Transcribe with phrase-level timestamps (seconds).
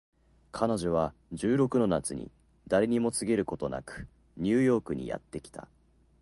[0.51, 2.31] 彼女は十六の夏に
[2.67, 5.67] 誰にも告げることなくニューヨークにやって来た